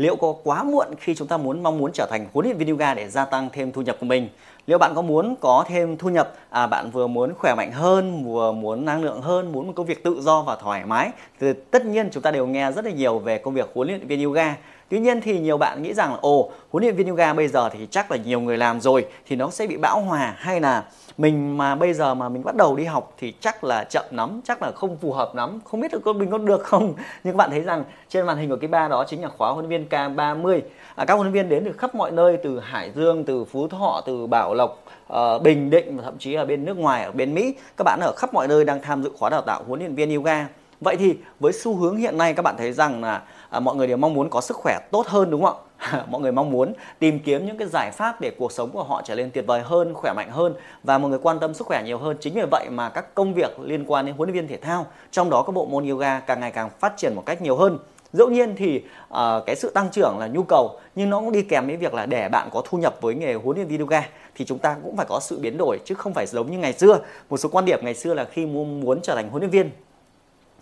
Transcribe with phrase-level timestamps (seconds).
[0.00, 2.68] liệu có quá muộn khi chúng ta muốn mong muốn trở thành huấn luyện viên
[2.68, 4.28] yoga để gia tăng thêm thu nhập của mình?
[4.66, 6.32] Liệu bạn có muốn có thêm thu nhập?
[6.50, 9.86] À bạn vừa muốn khỏe mạnh hơn, vừa muốn năng lượng hơn, muốn một công
[9.86, 11.10] việc tự do và thoải mái.
[11.40, 14.06] Thì tất nhiên chúng ta đều nghe rất là nhiều về công việc huấn luyện
[14.06, 14.54] viên yoga.
[14.90, 17.68] Tuy nhiên thì nhiều bạn nghĩ rằng là ồ huấn luyện viên yoga bây giờ
[17.68, 20.84] thì chắc là nhiều người làm rồi thì nó sẽ bị bão hòa hay là
[21.18, 24.40] mình mà bây giờ mà mình bắt đầu đi học thì chắc là chậm lắm
[24.44, 25.60] chắc là không phù hợp lắm.
[25.64, 26.94] Không biết được mình có được không?
[27.24, 29.50] Nhưng các bạn thấy rằng trên màn hình của cái ba đó chính là khóa
[29.50, 30.60] huấn luyện viên K30.
[30.94, 33.68] À, các huấn luyện viên đến từ khắp mọi nơi từ Hải Dương từ Phú
[33.68, 37.12] Thọ từ Bảo Lộc uh, Bình Định và thậm chí ở bên nước ngoài ở
[37.12, 37.54] bên Mỹ.
[37.76, 40.14] Các bạn ở khắp mọi nơi đang tham dự khóa đào tạo huấn luyện viên
[40.16, 40.46] yoga.
[40.80, 43.86] Vậy thì với xu hướng hiện nay các bạn thấy rằng là à, mọi người
[43.86, 45.66] đều mong muốn có sức khỏe tốt hơn đúng không ạ?
[46.10, 49.02] Mọi người mong muốn tìm kiếm những cái giải pháp để cuộc sống của họ
[49.04, 50.54] trở nên tuyệt vời hơn khỏe mạnh hơn
[50.84, 52.16] và mọi người quan tâm sức khỏe nhiều hơn.
[52.20, 54.86] Chính vì vậy mà các công việc liên quan đến huấn luyện viên thể thao
[55.10, 57.78] trong đó có bộ môn yoga càng ngày càng phát triển một cách nhiều hơn.
[58.12, 58.82] Dẫu nhiên thì
[59.14, 61.94] uh, cái sự tăng trưởng là nhu cầu nhưng nó cũng đi kèm với việc
[61.94, 64.02] là để bạn có thu nhập với nghề huấn luyện viên yoga
[64.34, 66.72] thì chúng ta cũng phải có sự biến đổi chứ không phải giống như ngày
[66.72, 66.98] xưa.
[67.30, 69.70] Một số quan điểm ngày xưa là khi muốn trở thành huấn luyện viên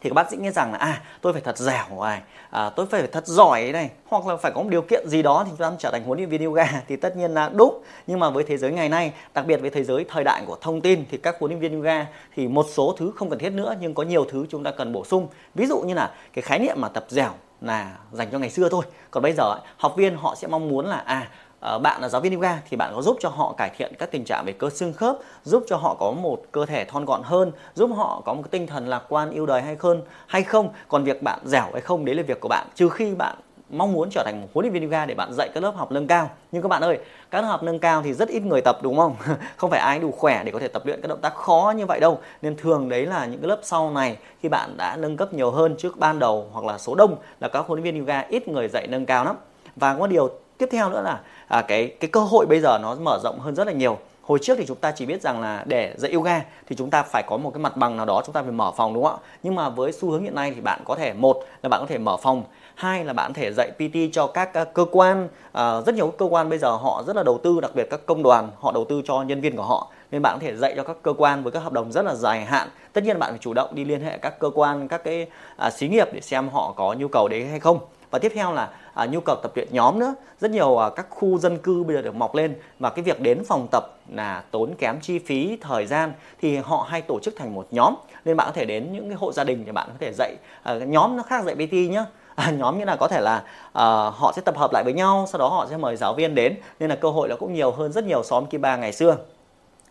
[0.01, 2.87] thì các bác sĩ nghĩ rằng là à tôi phải thật dẻo này à, tôi
[2.87, 5.59] phải thật giỏi này hoặc là phải có một điều kiện gì đó thì chúng
[5.59, 7.83] ta trở thành huấn luyện viên yoga thì tất nhiên là đúng.
[8.07, 10.57] Nhưng mà với thế giới ngày nay đặc biệt với thế giới thời đại của
[10.61, 13.53] thông tin thì các huấn luyện viên yoga thì một số thứ không cần thiết
[13.53, 15.29] nữa nhưng có nhiều thứ chúng ta cần bổ sung.
[15.55, 18.69] Ví dụ như là cái khái niệm mà tập dẻo là dành cho ngày xưa
[18.69, 18.85] thôi.
[19.11, 21.29] Còn bây giờ học viên họ sẽ mong muốn là à
[21.61, 24.11] Ờ, bạn là giáo viên yoga thì bạn có giúp cho họ cải thiện các
[24.11, 27.23] tình trạng về cơ xương khớp, giúp cho họ có một cơ thể thon gọn
[27.25, 30.43] hơn, giúp họ có một cái tinh thần lạc quan, yêu đời hay hơn, hay
[30.43, 30.69] không?
[30.89, 32.67] Còn việc bạn dẻo hay không, đấy là việc của bạn.
[32.75, 33.37] Trừ khi bạn
[33.71, 35.93] mong muốn trở thành một huấn luyện viên yoga để bạn dạy các lớp học
[35.93, 36.31] nâng cao.
[36.53, 36.99] Nhưng các bạn ơi,
[37.31, 39.17] các lớp học nâng cao thì rất ít người tập, đúng không?
[39.57, 41.87] Không phải ai đủ khỏe để có thể tập luyện các động tác khó như
[41.87, 42.19] vậy đâu.
[42.43, 45.51] Nên thường đấy là những cái lớp sau này khi bạn đã nâng cấp nhiều
[45.51, 48.49] hơn trước ban đầu hoặc là số đông là các huấn luyện viên yoga ít
[48.49, 49.37] người dạy nâng cao lắm.
[49.77, 52.95] Và có điều tiếp theo nữa là à, cái cái cơ hội bây giờ nó
[52.95, 53.99] mở rộng hơn rất là nhiều.
[54.23, 57.03] Hồi trước thì chúng ta chỉ biết rằng là để dạy yoga thì chúng ta
[57.03, 59.13] phải có một cái mặt bằng nào đó chúng ta phải mở phòng đúng không
[59.13, 59.27] ạ?
[59.43, 61.87] Nhưng mà với xu hướng hiện nay thì bạn có thể một là bạn có
[61.87, 62.43] thể mở phòng
[62.75, 66.09] hai là bạn có thể dạy PT cho các à, cơ quan à, rất nhiều
[66.09, 68.73] cơ quan bây giờ họ rất là đầu tư đặc biệt các công đoàn họ
[68.73, 69.91] đầu tư cho nhân viên của họ.
[70.11, 72.15] Nên bạn có thể dạy cho các cơ quan với các hợp đồng rất là
[72.15, 72.69] dài hạn.
[72.93, 75.71] Tất nhiên bạn phải chủ động đi liên hệ các cơ quan các cái à,
[75.71, 77.79] xí nghiệp để xem họ có nhu cầu đấy hay không
[78.11, 80.15] và tiếp theo là à, nhu cầu tập luyện nhóm nữa.
[80.41, 83.21] Rất nhiều à, các khu dân cư bây giờ được mọc lên và cái việc
[83.21, 86.13] đến phòng tập là tốn kém chi phí thời gian.
[86.41, 89.17] Thì họ hay tổ chức thành một nhóm nên bạn có thể đến những cái
[89.17, 92.05] hộ gia đình để bạn có thể dạy à, nhóm nó khác dạy PT nhá.
[92.35, 93.43] À, nhóm như là có thể là
[93.73, 96.35] à, họ sẽ tập hợp lại với nhau sau đó họ sẽ mời giáo viên
[96.35, 96.57] đến.
[96.81, 99.17] Nên là cơ hội nó cũng nhiều hơn rất nhiều xóm kia Kiba ngày xưa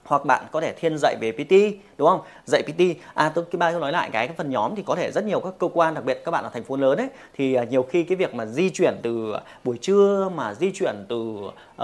[0.07, 1.53] hoặc bạn có thể thiên dạy về PT
[1.97, 2.21] đúng không?
[2.45, 2.81] Dạy PT
[3.13, 5.25] à tôi cái ba tôi nói lại cái, cái phần nhóm thì có thể rất
[5.25, 7.07] nhiều các cơ quan đặc biệt các bạn ở thành phố lớn ấy
[7.37, 10.71] thì à, nhiều khi cái việc mà di chuyển từ à, buổi trưa mà di
[10.71, 11.15] chuyển từ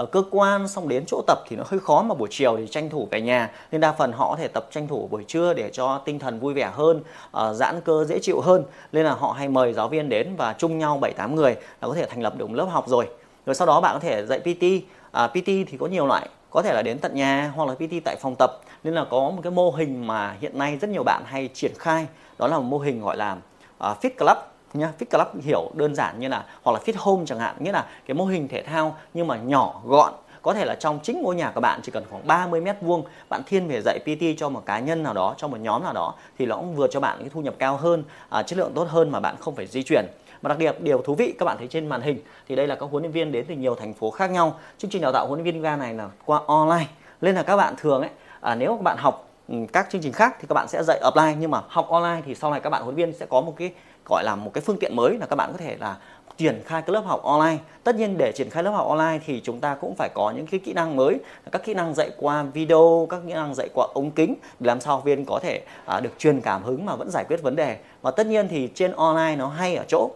[0.02, 2.66] uh, cơ quan xong đến chỗ tập thì nó hơi khó mà buổi chiều thì
[2.66, 3.50] tranh thủ về nhà.
[3.72, 6.40] Nên đa phần họ có thể tập tranh thủ buổi trưa để cho tinh thần
[6.40, 7.00] vui vẻ hơn
[7.36, 8.64] uh, giãn cơ dễ chịu hơn.
[8.92, 11.88] Nên là họ hay mời giáo viên đến và chung nhau bảy tám người là
[11.88, 13.08] có thể thành lập được một lớp học rồi.
[13.46, 14.64] Rồi sau đó bạn có thể dạy PT
[15.12, 18.04] à, PT thì có nhiều loại có thể là đến tận nhà hoặc là PT
[18.04, 18.60] tại phòng tập.
[18.84, 21.72] Nên là có một cái mô hình mà hiện nay rất nhiều bạn hay triển
[21.78, 22.06] khai
[22.38, 24.36] đó là một mô hình gọi là uh, Fit Club
[24.74, 24.92] nhá.
[24.98, 27.86] Fit Club hiểu đơn giản như là hoặc là Fit Home chẳng hạn nghĩa là
[28.06, 30.12] cái mô hình thể thao nhưng mà nhỏ gọn.
[30.42, 33.04] Có thể là trong chính ngôi nhà của bạn chỉ cần khoảng 30 mét vuông
[33.28, 35.92] bạn thiên về dạy PT cho một cá nhân nào đó cho một nhóm nào
[35.92, 38.72] đó thì nó cũng vừa cho bạn cái thu nhập cao hơn à, chất lượng
[38.74, 40.06] tốt hơn mà bạn không phải di chuyển
[40.44, 42.18] và đặc biệt điều thú vị các bạn thấy trên màn hình
[42.48, 44.58] thì đây là các huấn luyện viên đến từ nhiều thành phố khác nhau.
[44.78, 46.86] Chương trình đào tạo huấn luyện viên yoga này là qua online.
[47.20, 48.10] Nên là các bạn thường ấy
[48.40, 51.00] à, nếu các bạn học ừ, các chương trình khác thì các bạn sẽ dạy
[51.02, 51.36] offline.
[51.38, 53.54] Nhưng mà học online thì sau này các bạn huấn luyện viên sẽ có một
[53.56, 53.72] cái
[54.08, 55.96] gọi là một cái phương tiện mới là các bạn có thể là
[56.36, 57.58] triển khai cái lớp học online.
[57.84, 60.46] Tất nhiên để triển khai lớp học online thì chúng ta cũng phải có những
[60.46, 61.18] cái kỹ năng mới
[61.52, 64.80] các kỹ năng dạy qua video các kỹ năng dạy qua ống kính để làm
[64.80, 67.56] sao học viên có thể à, được truyền cảm hứng mà vẫn giải quyết vấn
[67.56, 67.76] đề.
[68.02, 70.10] Và tất nhiên thì trên online nó hay ở chỗ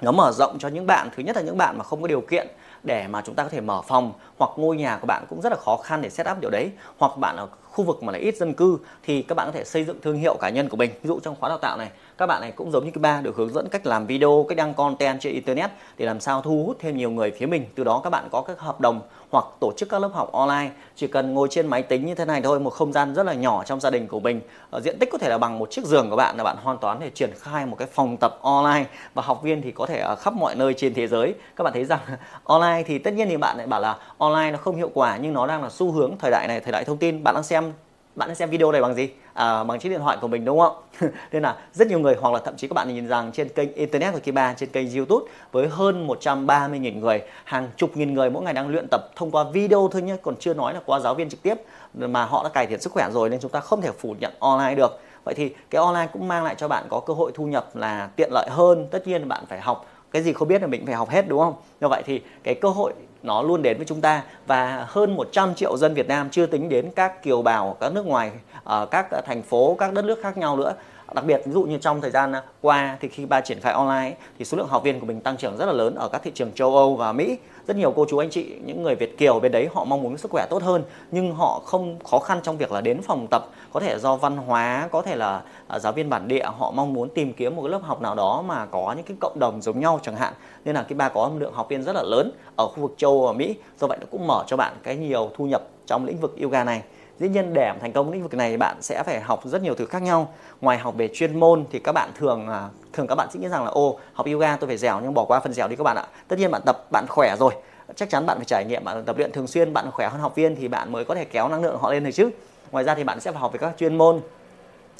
[0.00, 2.20] nó mở rộng cho những bạn, thứ nhất là những bạn mà không có điều
[2.20, 2.48] kiện
[2.82, 5.52] để mà chúng ta có thể mở phòng, hoặc ngôi nhà của bạn cũng rất
[5.52, 8.20] là khó khăn để set up điều đấy, hoặc bạn ở khu vực mà lại
[8.20, 10.76] ít dân cư thì các bạn có thể xây dựng thương hiệu cá nhân của
[10.76, 10.90] mình.
[11.02, 13.20] Ví dụ trong khóa đào tạo này, các bạn này cũng giống như cái ba
[13.20, 16.64] được hướng dẫn cách làm video, cách đăng content trên internet để làm sao thu
[16.66, 17.64] hút thêm nhiều người phía mình.
[17.74, 19.00] Từ đó các bạn có các hợp đồng
[19.30, 20.70] hoặc tổ chức các lớp học online.
[20.96, 23.34] Chỉ cần ngồi trên máy tính như thế này thôi, một không gian rất là
[23.34, 24.40] nhỏ trong gia đình của mình.
[24.70, 26.78] Ở diện tích có thể là bằng một chiếc giường của bạn là bạn hoàn
[26.78, 28.84] toàn để triển khai một cái phòng tập online.
[29.14, 31.34] Và học viên thì có thể ở khắp mọi nơi trên thế giới.
[31.56, 32.00] Các bạn thấy rằng
[32.44, 35.32] online thì tất nhiên thì bạn lại bảo là online nó không hiệu quả, nhưng
[35.32, 37.24] nó đang là xu hướng thời đại này, thời đại thông tin.
[37.24, 37.69] Bạn đang xem
[38.14, 39.08] bạn đang xem video này bằng gì?
[39.32, 40.76] À, bằng chiếc điện thoại của mình đúng không?
[41.32, 43.74] Nên là rất nhiều người hoặc là thậm chí các bạn nhìn rằng trên kênh
[43.74, 48.42] internet của Kiba trên kênh YouTube với hơn 130.000 người hàng chục nghìn người mỗi
[48.42, 51.14] ngày đang luyện tập thông qua video thôi nhé còn chưa nói là qua giáo
[51.14, 51.54] viên trực tiếp
[51.94, 54.32] mà họ đã cải thiện sức khỏe rồi nên chúng ta không thể phủ nhận
[54.38, 55.00] online được.
[55.24, 58.08] Vậy thì cái online cũng mang lại cho bạn có cơ hội thu nhập là
[58.16, 58.86] tiện lợi hơn.
[58.90, 61.40] Tất nhiên bạn phải học cái gì không biết là mình phải học hết đúng
[61.40, 61.54] không?
[61.80, 62.92] Như vậy thì cái cơ hội
[63.22, 64.22] nó luôn đến với chúng ta.
[64.46, 68.06] Và hơn 100 triệu dân Việt Nam chưa tính đến các kiều bào các nước
[68.06, 68.30] ngoài
[68.64, 70.74] ở các thành phố, các đất nước khác nhau nữa
[71.14, 73.72] đặc biệt, ví dụ như trong thời gian à, qua thì khi ba triển khai
[73.72, 76.22] online thì số lượng học viên của mình tăng trưởng rất là lớn ở các
[76.24, 77.38] thị trường châu Âu và Mỹ.
[77.66, 80.18] Rất nhiều cô chú, anh chị, những người Việt kiều bên đấy, họ mong muốn
[80.18, 83.48] sức khỏe tốt hơn, nhưng họ không khó khăn trong việc là đến phòng tập.
[83.72, 86.92] Có thể do văn hóa, có thể là à, giáo viên bản địa, họ mong
[86.92, 89.62] muốn tìm kiếm một cái lớp học nào đó mà có những cái cộng đồng
[89.62, 90.32] giống nhau chẳng hạn.
[90.64, 93.10] Nên là cái ba có lượng học viên rất là lớn ở khu vực châu
[93.10, 93.56] Âu và Mỹ.
[93.80, 96.64] Do vậy nó cũng mở cho bạn cái nhiều thu nhập trong lĩnh vực yoga
[96.64, 96.82] này
[97.20, 99.86] dĩ nhiên để thành công lĩnh vực này bạn sẽ phải học rất nhiều thứ
[99.86, 100.34] khác nhau.
[100.60, 103.48] Ngoài học về chuyên môn thì các bạn thường à, thường các bạn sẽ nghĩ
[103.48, 105.84] rằng là ô học yoga tôi phải dẻo nhưng bỏ qua phần dẻo đi các
[105.84, 106.06] bạn ạ.
[106.28, 107.52] Tất nhiên bạn tập bạn khỏe rồi.
[107.96, 110.34] Chắc chắn bạn phải trải nghiệm bạn tập luyện thường xuyên bạn khỏe hơn học
[110.34, 112.30] viên thì bạn mới có thể kéo năng lượng họ lên được chứ.
[112.70, 114.20] Ngoài ra thì bạn sẽ phải học về các chuyên môn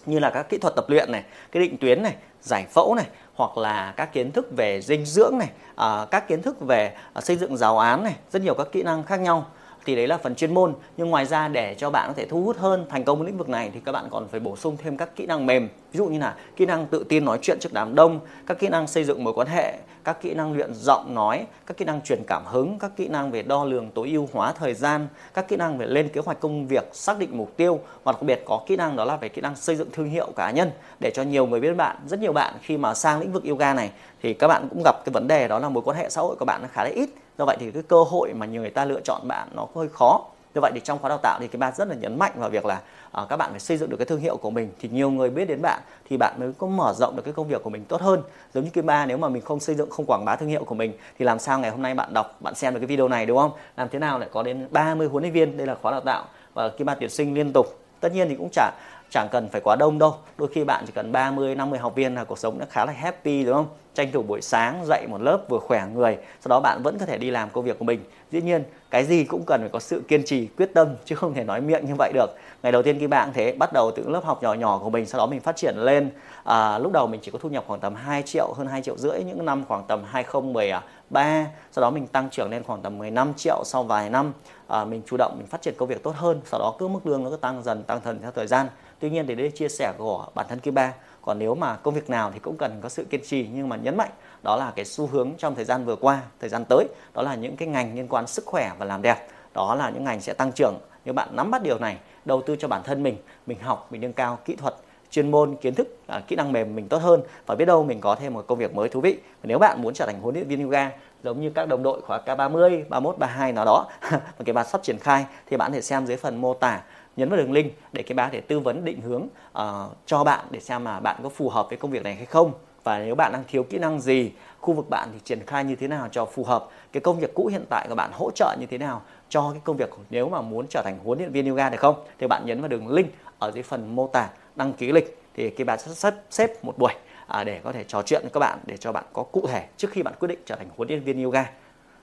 [0.06, 3.06] như là các kỹ thuật tập luyện này cái định tuyến này giải phẫu này
[3.34, 7.20] hoặc là các kiến thức về dinh dưỡng này à, các kiến thức về à,
[7.20, 9.46] xây dựng giáo án này rất nhiều các kỹ năng khác nhau
[9.85, 10.75] thì đấy là phần chuyên môn.
[10.97, 13.49] Nhưng ngoài ra để cho bạn có thể thu hút hơn thành công lĩnh vực
[13.49, 15.69] này thì các bạn còn phải bổ sung thêm các kỹ năng mềm.
[15.93, 18.69] Ví dụ như là kỹ năng tự tin nói chuyện trước đám đông, các kỹ
[18.69, 19.75] năng xây dựng mối quan hệ,
[20.05, 23.31] các kỹ năng luyện giọng nói, các kỹ năng truyền cảm hứng, các kỹ năng
[23.31, 26.41] về đo lường tối ưu hóa thời gian, các kỹ năng về lên kế hoạch
[26.41, 29.29] công việc, xác định mục tiêu, và đặc biệt có kỹ năng đó là về
[29.29, 30.71] kỹ năng xây dựng thương hiệu cá nhân.
[31.00, 33.75] Để cho nhiều người biết bạn, rất nhiều bạn khi mà sang lĩnh vực yoga
[33.75, 33.91] này
[34.23, 36.37] thì các bạn cũng gặp cái vấn đề đó là mối quan hệ xã hội
[36.37, 38.71] của bạn nó khá là ít do vậy thì cái cơ hội mà nhiều người
[38.71, 40.21] ta lựa chọn bạn nó hơi khó.
[40.55, 42.50] Do vậy thì trong khóa đào tạo thì cái bạn rất là nhấn mạnh vào
[42.50, 42.81] việc là
[43.23, 45.31] uh, các bạn phải xây dựng được cái thương hiệu của mình thì nhiều người
[45.31, 45.81] biết đến bạn
[46.11, 48.23] thì bạn mới có mở rộng được cái công việc của mình tốt hơn.
[48.55, 50.65] Giống như cái ba nếu mà mình không xây dựng không quảng bá thương hiệu
[50.65, 53.09] của mình thì làm sao ngày hôm nay bạn đọc bạn xem được cái video
[53.09, 53.50] này đúng không?
[53.77, 55.56] Làm thế nào lại có đến 30 huấn luyện viên?
[55.56, 56.25] Đây là khóa đào tạo
[56.55, 57.79] và cái ba tuyển sinh liên tục.
[58.00, 58.71] Tất nhiên thì cũng chả
[59.10, 60.14] chẳng cần phải quá đông đâu.
[60.38, 62.92] Đôi khi bạn chỉ cần 30 50 học viên là cuộc sống nó khá là
[62.92, 63.66] happy đúng không?
[63.94, 67.06] Tranh thủ buổi sáng dậy một lớp vừa khỏe người sau đó bạn vẫn có
[67.06, 68.00] thể đi làm công việc của mình.
[68.30, 71.34] Dĩ nhiên cái gì cũng cần phải có sự kiên trì quyết tâm chứ không
[71.34, 72.30] thể nói miệng như vậy được.
[72.62, 75.06] Ngày đầu tiên khi bạn thế bắt đầu từ lớp học nhỏ nhỏ của mình
[75.06, 76.10] sau đó mình phát triển lên.
[76.44, 78.96] À, lúc đầu mình chỉ có thu nhập khoảng tầm 2 triệu hơn 2 triệu
[78.96, 83.34] rưỡi những năm khoảng tầm 2013 sau đó mình tăng trưởng lên khoảng tầm 15
[83.34, 84.32] triệu sau vài năm.
[84.68, 87.06] À, mình chủ động mình phát triển công việc tốt hơn sau đó cứ mức
[87.06, 88.66] lương nó cứ tăng dần tăng dần theo thời gian
[89.00, 91.94] tuy nhiên thì đây chia sẻ của bản thân Kim Ba còn nếu mà công
[91.94, 94.11] việc nào thì cũng cần có sự kiên trì nhưng mà nhấn mạnh
[94.43, 97.35] đó là cái xu hướng trong thời gian vừa qua thời gian tới đó là
[97.35, 99.26] những cái ngành liên quan sức khỏe và làm đẹp.
[99.55, 100.75] Đó là những ngành sẽ tăng trưởng.
[101.05, 103.17] Nếu bạn nắm bắt điều này đầu tư cho bản thân mình
[103.47, 104.75] mình học mình nâng cao kỹ thuật
[105.11, 107.23] chuyên môn kiến thức à, kỹ năng mềm mình tốt hơn.
[107.46, 109.19] Và biết đâu mình có thêm một công việc mới thú vị.
[109.43, 110.91] Và nếu bạn muốn trở thành huấn luyện viên yoga
[111.25, 114.82] giống như các đồng đội khóa K30, 31, 32 nào đó mà cái bạn sắp
[114.82, 116.81] triển khai thì bạn có thể xem dưới phần mô tả
[117.20, 119.22] nhấn vào đường link để cái bác để tư vấn định hướng
[119.58, 122.26] uh, cho bạn để xem mà bạn có phù hợp với công việc này hay
[122.26, 122.52] không.
[122.84, 125.76] Và nếu bạn đang thiếu kỹ năng gì khu vực bạn thì triển khai như
[125.76, 128.56] thế nào cho phù hợp cái công việc cũ hiện tại của bạn hỗ trợ
[128.61, 131.49] như thế nào cho cái công việc nếu mà muốn trở thành huấn luyện viên
[131.49, 131.94] yoga được không?
[132.19, 135.50] Thì bạn nhấn vào đường link ở dưới phần mô tả đăng ký lịch thì
[135.50, 136.93] cái bạn sẽ sắp xếp một buổi
[137.26, 139.67] à, để có thể trò chuyện với các bạn để cho bạn có cụ thể
[139.76, 141.50] trước khi bạn quyết định trở thành huấn luyện viên yoga.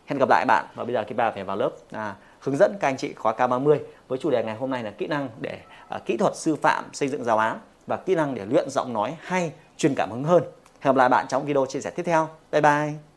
[0.05, 2.77] Hẹn gặp lại bạn và bây giờ khi bà phải vào lớp à, hướng dẫn
[2.79, 5.59] các anh chị khóa K30 với chủ đề ngày hôm nay là kỹ năng để
[5.95, 8.93] uh, kỹ thuật sư phạm xây dựng giáo án và kỹ năng để luyện giọng
[8.93, 10.43] nói hay truyền cảm hứng hơn.
[10.79, 12.29] Hẹn gặp lại bạn trong video chia sẻ tiếp theo.
[12.51, 13.16] Bye bye.